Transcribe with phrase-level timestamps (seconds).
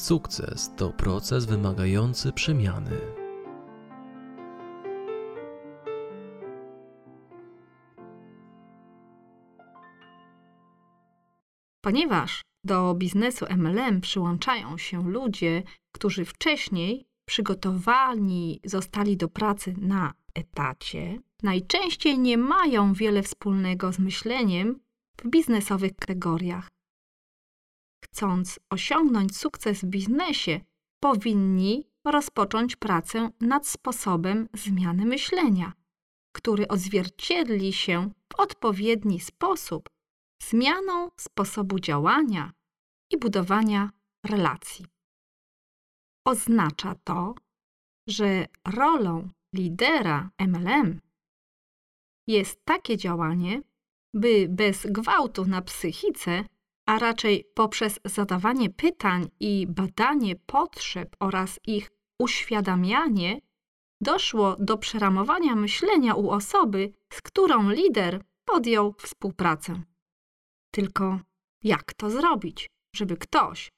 [0.00, 3.00] Sukces to proces wymagający przemiany.
[11.80, 15.62] Ponieważ do biznesu MLM przyłączają się ludzie,
[15.92, 24.80] którzy wcześniej przygotowani zostali do pracy na etacie, najczęściej nie mają wiele wspólnego z myśleniem
[25.18, 26.68] w biznesowych kategoriach.
[28.04, 30.60] Chcąc osiągnąć sukces w biznesie,
[31.00, 35.72] powinni rozpocząć pracę nad sposobem zmiany myślenia,
[36.32, 39.90] który odzwierciedli się w odpowiedni sposób
[40.42, 42.52] zmianą sposobu działania
[43.10, 43.90] i budowania
[44.26, 44.86] relacji.
[46.26, 47.34] Oznacza to,
[48.08, 51.00] że rolą lidera MLM
[52.26, 53.62] jest takie działanie,
[54.14, 56.44] by bez gwałtu na psychice,
[56.90, 63.40] a raczej poprzez zadawanie pytań i badanie potrzeb oraz ich uświadamianie,
[64.00, 69.82] doszło do przeramowania myślenia u osoby, z którą lider podjął współpracę.
[70.70, 71.20] Tylko
[71.62, 73.72] jak to zrobić, żeby ktoś,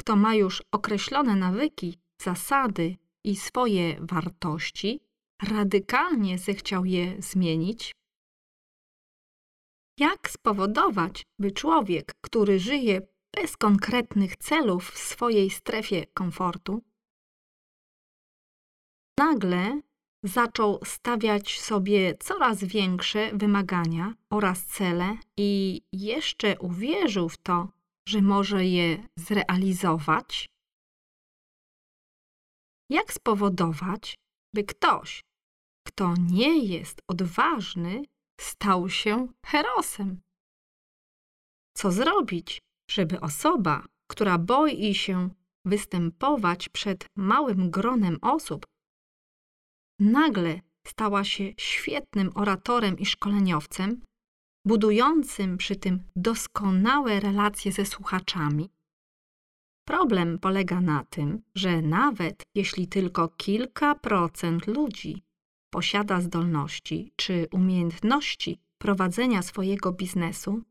[0.00, 5.00] kto ma już określone nawyki, zasady i swoje wartości,
[5.42, 7.92] radykalnie zechciał je zmienić?
[10.00, 13.00] Jak spowodować, by człowiek, który żyje
[13.36, 16.82] bez konkretnych celów w swojej strefie komfortu,
[19.18, 19.80] nagle
[20.22, 27.68] zaczął stawiać sobie coraz większe wymagania oraz cele i jeszcze uwierzył w to,
[28.08, 30.48] że może je zrealizować?
[32.90, 34.18] Jak spowodować,
[34.54, 35.20] by ktoś,
[35.86, 38.02] kto nie jest odważny,
[38.40, 40.20] stał się herosem?
[41.76, 42.58] Co zrobić,
[42.90, 45.30] żeby osoba, która boi się
[45.64, 48.66] występować przed małym gronem osób,
[49.98, 54.00] nagle stała się świetnym oratorem i szkoleniowcem,
[54.66, 58.70] budującym przy tym doskonałe relacje ze słuchaczami.
[59.86, 65.22] Problem polega na tym, że nawet jeśli tylko kilka procent ludzi
[65.70, 70.62] posiada zdolności czy umiejętności prowadzenia swojego biznesu,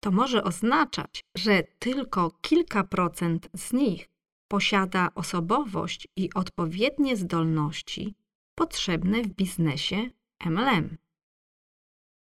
[0.00, 4.08] to może oznaczać, że tylko kilka procent z nich
[4.48, 8.14] posiada osobowość i odpowiednie zdolności
[8.54, 10.10] potrzebne w biznesie
[10.44, 10.96] MLM.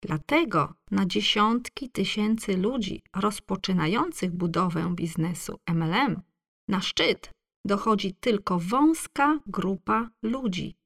[0.03, 6.23] Dlatego na dziesiątki tysięcy ludzi rozpoczynających budowę biznesu MLM
[6.69, 7.31] na szczyt
[7.69, 10.77] dochodzi tylko wąska grupa ludzi.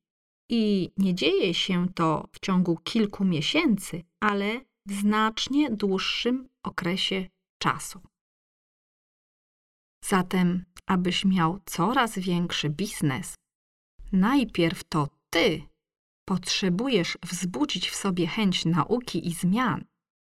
[0.51, 7.29] I nie dzieje się to w ciągu kilku miesięcy, ale w znacznie dłuższym okresie
[7.63, 8.01] czasu.
[10.05, 13.35] Zatem, abyś miał coraz większy biznes,
[14.13, 15.63] najpierw to ty
[16.29, 19.85] potrzebujesz wzbudzić w sobie chęć nauki i zmian,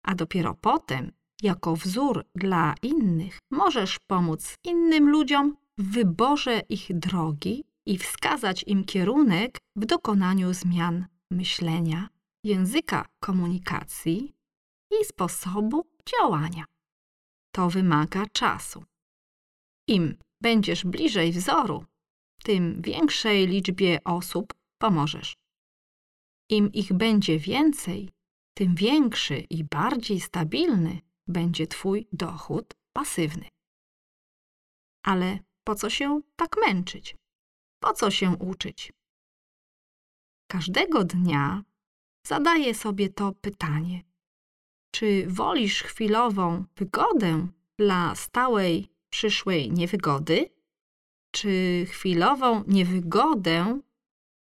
[0.05, 1.12] a dopiero potem,
[1.43, 8.85] jako wzór dla innych, możesz pomóc innym ludziom w wyborze ich drogi i wskazać im
[8.85, 12.09] kierunek w dokonaniu zmian myślenia,
[12.45, 14.35] języka komunikacji
[14.91, 16.65] i sposobu działania.
[17.55, 18.85] To wymaga czasu.
[19.89, 21.85] Im będziesz bliżej wzoru,
[22.45, 25.35] tym większej liczbie osób pomożesz.
[26.51, 28.11] Im ich będzie więcej,
[28.55, 33.49] tym większy i bardziej stabilny będzie Twój dochód pasywny.
[35.05, 35.39] Ale
[35.70, 37.16] po co się tak męczyć?
[37.82, 38.92] Po co się uczyć?
[40.50, 41.62] Każdego dnia
[42.26, 44.04] zadaję sobie to pytanie:
[44.94, 47.48] czy wolisz chwilową wygodę
[47.78, 50.50] dla stałej przyszłej niewygody,
[51.34, 51.53] czy
[51.88, 53.81] chwilową niewygodę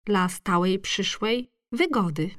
[0.07, 2.31] dla stałej przyszłej wygody?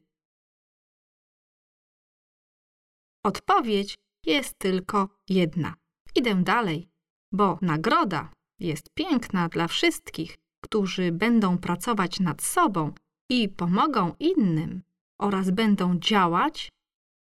[3.23, 5.75] Odpowiedź jest tylko jedna.
[6.15, 6.89] Idę dalej,
[7.31, 12.93] bo nagroda jest piękna dla wszystkich, którzy będą pracować nad sobą
[13.29, 14.81] i pomogą innym
[15.21, 16.71] oraz będą działać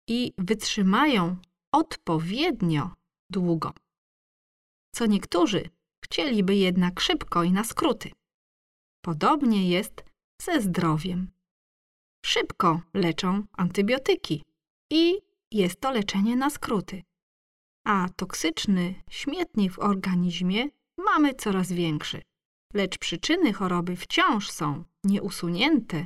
[0.07, 1.37] i wytrzymają
[1.71, 2.91] odpowiednio
[3.29, 3.73] długo.
[4.95, 5.69] Co niektórzy
[6.05, 8.11] chcieliby jednak szybko i na skróty.
[9.01, 10.03] Podobnie jest
[10.41, 11.31] ze zdrowiem.
[12.25, 14.43] Szybko leczą antybiotyki
[14.91, 15.17] i
[15.51, 17.03] jest to leczenie na skróty.
[17.85, 22.21] A toksyczny śmietnik w organizmie mamy coraz większy
[22.73, 26.05] lecz przyczyny choroby wciąż są nieusunięte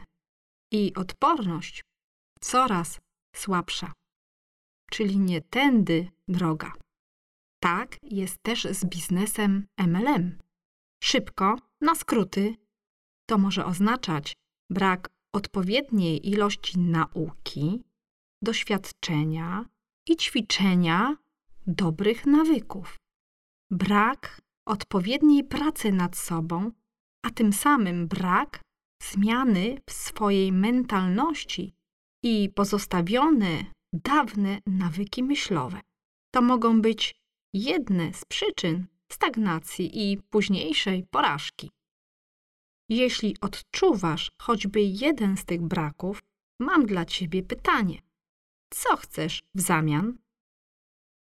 [0.71, 1.81] i odporność
[2.41, 2.99] coraz
[3.35, 3.93] słabsza.
[4.91, 6.73] Czyli nie tędy droga.
[7.63, 10.37] Tak jest też z biznesem MLM.
[11.03, 12.55] Szybko, na skróty,
[13.29, 14.33] to może oznaczać
[14.69, 17.83] brak odpowiedniej ilości nauki,
[18.43, 19.65] doświadczenia
[20.09, 21.17] i ćwiczenia
[21.67, 22.97] dobrych nawyków.
[23.71, 26.71] Brak odpowiedniej pracy nad sobą,
[27.25, 28.61] a tym samym brak
[29.03, 31.73] zmiany w swojej mentalności
[32.23, 35.81] i pozostawione dawne nawyki myślowe.
[36.33, 37.15] To mogą być
[37.53, 41.71] jedne z przyczyn stagnacji i późniejszej porażki.
[42.89, 46.19] Jeśli odczuwasz choćby jeden z tych braków,
[46.61, 48.01] mam dla ciebie pytanie:
[48.73, 50.17] co chcesz w zamian?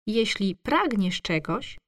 [0.07, 1.79] Jeśli pragniesz czegoś,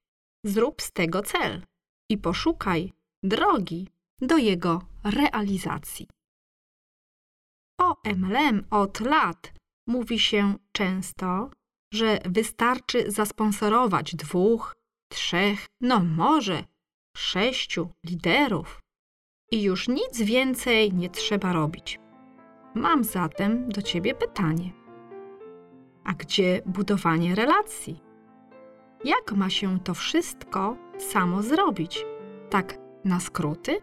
[0.44, 1.62] zrób z tego cel
[2.10, 2.92] i poszukaj
[3.22, 3.88] drogi
[4.20, 6.08] do jego realizacji.
[7.80, 9.52] O MLM od lat
[9.88, 11.50] mówi się często,
[11.94, 14.76] że wystarczy zasponsorować dwóch,
[15.12, 16.64] trzech, no może
[17.16, 18.80] sześciu liderów
[19.50, 21.98] i już nic więcej nie trzeba robić.
[22.74, 24.72] Mam zatem do Ciebie pytanie.
[26.04, 28.09] A gdzie budowanie relacji?
[29.04, 32.04] Jak ma się to wszystko samo zrobić?
[32.50, 33.80] Tak na skróty?